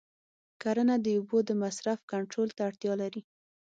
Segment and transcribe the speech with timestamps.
[0.61, 3.21] کرنه د اوبو د مصرف کنټرول ته اړتیا لري.